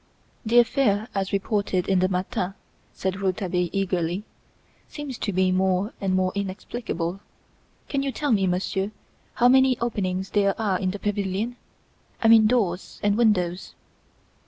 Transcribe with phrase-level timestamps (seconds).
[0.43, 2.55] "The affair as reported in the 'Matin,'"
[2.91, 4.23] said Rouletabille eagerly,
[4.87, 7.19] "seems to me more and more inexplicable.
[7.87, 8.89] Can you tell me, Monsieur,
[9.35, 11.55] how many openings there are in the pavilion?
[12.19, 13.75] I mean doors and windows."